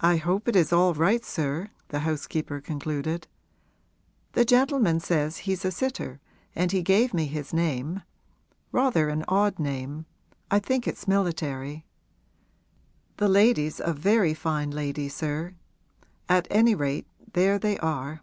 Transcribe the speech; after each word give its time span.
'I 0.00 0.18
hope 0.18 0.48
it 0.48 0.54
is 0.54 0.70
all 0.70 0.92
right, 0.92 1.24
sir,' 1.24 1.70
the 1.88 2.00
housekeeper 2.00 2.60
concluded. 2.60 3.26
'The 4.34 4.44
gentleman 4.44 5.00
says 5.00 5.38
he's 5.48 5.64
a 5.64 5.70
sitter 5.70 6.20
and 6.54 6.72
he 6.72 6.82
gave 6.82 7.14
me 7.14 7.24
his 7.24 7.54
name 7.54 8.02
rather 8.70 9.08
an 9.08 9.24
odd 9.26 9.58
name; 9.58 10.04
I 10.50 10.58
think 10.58 10.86
it's 10.86 11.08
military. 11.08 11.86
The 13.16 13.28
lady's 13.28 13.80
a 13.82 13.94
very 13.94 14.34
fine 14.34 14.70
lady, 14.72 15.08
sir; 15.08 15.54
at 16.28 16.46
any 16.50 16.74
rate 16.74 17.06
there 17.32 17.58
they 17.58 17.78
are.' 17.78 18.20